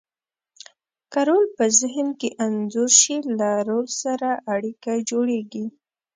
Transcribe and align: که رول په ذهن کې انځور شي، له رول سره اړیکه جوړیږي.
که 1.11 1.19
رول 1.27 1.45
په 1.57 1.65
ذهن 1.79 2.07
کې 2.19 2.29
انځور 2.45 2.91
شي، 2.99 3.15
له 3.39 3.49
رول 3.67 3.87
سره 4.01 4.29
اړیکه 4.53 4.91
جوړیږي. 5.09 5.65